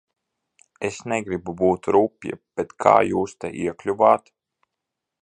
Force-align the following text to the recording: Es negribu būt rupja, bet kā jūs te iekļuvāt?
Es 0.89 0.97
negribu 1.13 1.53
būt 1.59 1.91
rupja, 1.97 2.39
bet 2.61 2.75
kā 2.87 2.97
jūs 3.13 3.39
te 3.45 3.55
iekļuvāt? 3.67 4.37